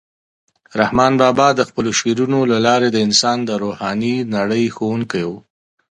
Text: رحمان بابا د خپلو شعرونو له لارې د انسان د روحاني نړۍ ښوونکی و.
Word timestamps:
رحمان 0.79 1.13
بابا 1.21 1.47
د 1.55 1.61
خپلو 1.69 1.89
شعرونو 1.99 2.39
له 2.51 2.57
لارې 2.67 2.89
د 2.91 2.97
انسان 3.07 3.37
د 3.45 3.51
روحاني 3.63 4.15
نړۍ 4.35 4.65
ښوونکی 4.75 5.23
و. 5.29 5.31